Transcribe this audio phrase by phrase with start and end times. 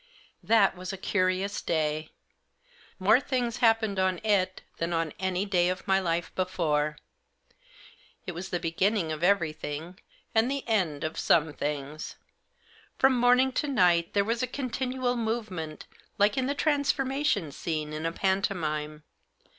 [0.41, 2.09] That was a curious day.
[2.97, 6.97] More things happened on it than on any day of my life before.
[8.25, 9.99] It was the beginning of everything
[10.33, 12.15] and the end of some things.
[12.97, 15.85] From morning to night there was continual movement
[16.17, 19.03] like in the transformation scene in a pantomime.